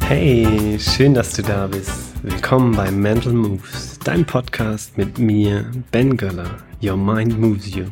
Hey, 0.00 0.78
schön, 0.78 1.14
dass 1.14 1.32
du 1.32 1.42
da 1.42 1.66
bist. 1.66 2.14
Willkommen 2.22 2.76
bei 2.76 2.90
Mental 2.90 3.32
Moves, 3.32 3.98
dein 4.04 4.24
Podcast 4.24 4.96
mit 4.96 5.18
mir, 5.18 5.70
Ben 5.90 6.16
Göller. 6.16 6.48
Your 6.82 6.96
Mind 6.96 7.40
Moves 7.40 7.74
You. 7.74 7.86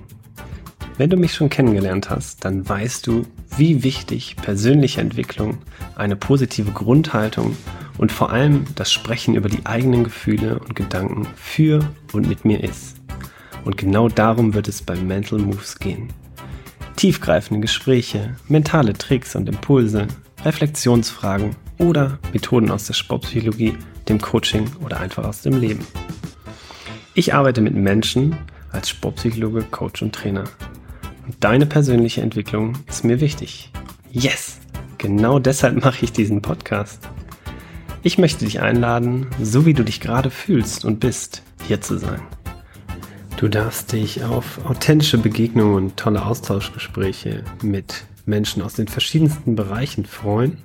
Wenn 0.96 1.10
du 1.10 1.16
mich 1.16 1.34
schon 1.34 1.48
kennengelernt 1.48 2.10
hast, 2.10 2.44
dann 2.44 2.68
weißt 2.68 3.06
du, 3.06 3.26
wie 3.56 3.82
wichtig 3.82 4.36
persönliche 4.36 5.00
Entwicklung, 5.00 5.58
eine 5.96 6.14
positive 6.14 6.70
Grundhaltung 6.70 7.56
und 7.98 8.12
vor 8.12 8.30
allem 8.30 8.64
das 8.76 8.92
Sprechen 8.92 9.34
über 9.34 9.48
die 9.48 9.66
eigenen 9.66 10.04
Gefühle 10.04 10.60
und 10.60 10.76
Gedanken 10.76 11.26
für 11.34 11.80
und 12.12 12.28
mit 12.28 12.44
mir 12.44 12.62
ist. 12.62 12.96
Und 13.64 13.76
genau 13.76 14.08
darum 14.08 14.54
wird 14.54 14.68
es 14.68 14.82
bei 14.82 14.94
Mental 14.94 15.38
Moves 15.38 15.78
gehen. 15.78 16.12
Tiefgreifende 16.96 17.60
Gespräche, 17.60 18.36
mentale 18.48 18.92
Tricks 18.92 19.34
und 19.34 19.48
Impulse, 19.48 20.06
Reflexionsfragen 20.44 21.56
oder 21.78 22.18
Methoden 22.32 22.70
aus 22.70 22.86
der 22.86 22.94
Sportpsychologie, 22.94 23.76
dem 24.08 24.20
Coaching 24.20 24.70
oder 24.82 25.00
einfach 25.00 25.24
aus 25.24 25.42
dem 25.42 25.58
Leben. 25.58 25.84
Ich 27.14 27.34
arbeite 27.34 27.60
mit 27.60 27.74
Menschen 27.74 28.36
als 28.70 28.88
Sportpsychologe, 28.90 29.62
Coach 29.62 30.02
und 30.02 30.14
Trainer. 30.14 30.44
Und 31.26 31.36
deine 31.40 31.66
persönliche 31.66 32.22
Entwicklung 32.22 32.74
ist 32.86 33.04
mir 33.04 33.20
wichtig. 33.20 33.70
Yes! 34.10 34.60
Genau 34.98 35.38
deshalb 35.38 35.84
mache 35.84 36.04
ich 36.04 36.12
diesen 36.12 36.42
Podcast. 36.42 37.08
Ich 38.02 38.18
möchte 38.18 38.44
dich 38.44 38.60
einladen, 38.60 39.26
so 39.40 39.66
wie 39.66 39.74
du 39.74 39.82
dich 39.82 40.00
gerade 40.00 40.30
fühlst 40.30 40.84
und 40.84 41.00
bist, 41.00 41.42
hier 41.66 41.80
zu 41.80 41.98
sein. 41.98 42.20
Du 43.44 43.50
darfst 43.50 43.92
dich 43.92 44.24
auf 44.24 44.58
authentische 44.64 45.18
Begegnungen 45.18 45.74
und 45.74 45.98
tolle 45.98 46.24
Austauschgespräche 46.24 47.44
mit 47.60 48.06
Menschen 48.24 48.62
aus 48.62 48.72
den 48.72 48.88
verschiedensten 48.88 49.54
Bereichen 49.54 50.06
freuen 50.06 50.56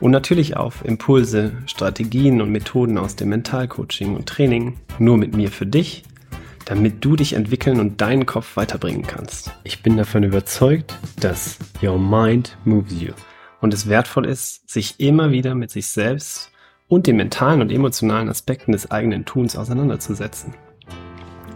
und 0.00 0.12
natürlich 0.12 0.56
auf 0.56 0.82
Impulse, 0.82 1.52
Strategien 1.66 2.40
und 2.40 2.50
Methoden 2.50 2.96
aus 2.96 3.16
dem 3.16 3.28
Mentalcoaching 3.28 4.16
und 4.16 4.26
Training 4.26 4.78
nur 4.98 5.18
mit 5.18 5.36
mir 5.36 5.50
für 5.50 5.66
dich, 5.66 6.04
damit 6.64 7.04
du 7.04 7.16
dich 7.16 7.34
entwickeln 7.34 7.80
und 7.80 8.00
deinen 8.00 8.24
Kopf 8.24 8.56
weiterbringen 8.56 9.02
kannst. 9.06 9.52
Ich 9.62 9.82
bin 9.82 9.98
davon 9.98 10.22
überzeugt, 10.22 10.98
dass 11.20 11.58
Your 11.82 11.98
Mind 11.98 12.56
moves 12.64 12.98
you 12.98 13.12
und 13.60 13.74
es 13.74 13.90
wertvoll 13.90 14.24
ist, 14.24 14.70
sich 14.70 15.00
immer 15.00 15.32
wieder 15.32 15.54
mit 15.54 15.70
sich 15.70 15.88
selbst 15.88 16.50
und 16.88 17.06
den 17.06 17.16
mentalen 17.16 17.60
und 17.60 17.70
emotionalen 17.70 18.30
Aspekten 18.30 18.72
des 18.72 18.90
eigenen 18.90 19.26
Tuns 19.26 19.54
auseinanderzusetzen. 19.54 20.54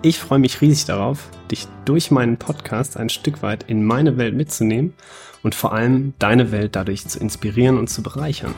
Ich 0.02 0.18
freue 0.18 0.38
mich 0.38 0.62
riesig 0.62 0.86
darauf, 0.86 1.28
dich 1.50 1.68
durch 1.84 2.10
meinen 2.10 2.38
Podcast 2.38 2.96
ein 2.96 3.10
Stück 3.10 3.42
weit 3.42 3.64
in 3.64 3.84
meine 3.84 4.16
Welt 4.16 4.34
mitzunehmen 4.34 4.94
und 5.42 5.54
vor 5.54 5.74
allem 5.74 6.14
deine 6.18 6.52
Welt 6.52 6.74
dadurch 6.74 7.06
zu 7.06 7.20
inspirieren 7.20 7.76
und 7.76 7.88
zu 7.88 8.02
bereichern. 8.02 8.54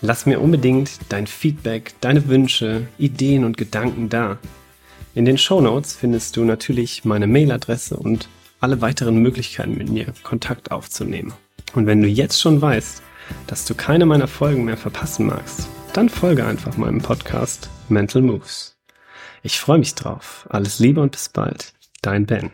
Lass 0.00 0.26
mir 0.26 0.40
unbedingt 0.40 0.90
dein 1.08 1.28
Feedback, 1.28 1.94
deine 2.00 2.26
Wünsche, 2.26 2.88
Ideen 2.98 3.44
und 3.44 3.56
Gedanken 3.56 4.08
da. 4.08 4.38
In 5.14 5.24
den 5.24 5.38
Show 5.38 5.60
Notes 5.60 5.94
findest 5.94 6.36
du 6.36 6.44
natürlich 6.44 7.04
meine 7.04 7.28
Mailadresse 7.28 7.96
und 7.96 8.28
alle 8.58 8.80
weiteren 8.80 9.18
Möglichkeiten 9.18 9.78
mit 9.78 9.88
mir 9.88 10.06
Kontakt 10.24 10.72
aufzunehmen. 10.72 11.32
Und 11.74 11.86
wenn 11.86 12.02
du 12.02 12.08
jetzt 12.08 12.40
schon 12.40 12.60
weißt, 12.60 13.02
dass 13.46 13.66
du 13.66 13.76
keine 13.76 14.04
meiner 14.04 14.26
Folgen 14.26 14.64
mehr 14.64 14.76
verpassen 14.76 15.26
magst, 15.26 15.68
dann 15.92 16.08
folge 16.08 16.44
einfach 16.44 16.76
meinem 16.76 17.00
Podcast 17.00 17.70
Mental 17.88 18.22
Moves. 18.22 18.72
Ich 19.42 19.58
freue 19.58 19.78
mich 19.78 19.94
drauf. 19.94 20.46
Alles 20.50 20.78
Liebe 20.78 21.00
und 21.00 21.12
bis 21.12 21.28
bald. 21.28 21.72
Dein 22.00 22.26
Ben. 22.26 22.52